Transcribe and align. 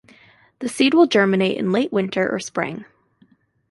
The 0.61 0.67
seed 0.67 0.95
will 0.95 1.05
germinate 1.05 1.59
in 1.59 1.71
late 1.71 1.93
winter 1.93 2.27
or 2.27 2.39
spring. 2.39 2.85